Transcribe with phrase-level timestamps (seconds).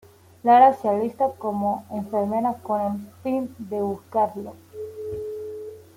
[0.43, 4.55] Lara se alista como enfermera con el fin de buscarlo.